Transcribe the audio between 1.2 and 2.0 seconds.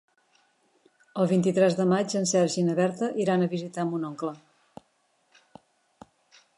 El vint-i-tres de